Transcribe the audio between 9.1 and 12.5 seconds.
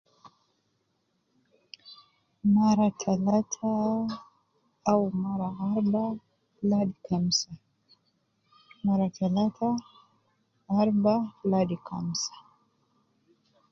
talata arba kamsa